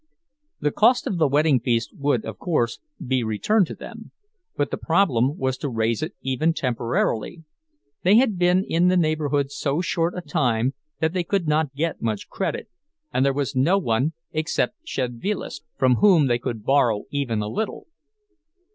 [0.59, 4.09] The cost of the wedding feast would, of course, be returned to them;
[4.57, 7.43] but the problem was to raise it even temporarily.
[8.01, 12.01] They had been in the neighborhood so short a time that they could not get
[12.01, 12.67] much credit,
[13.13, 17.85] and there was no one except Szedvilas from whom they could borrow even a little.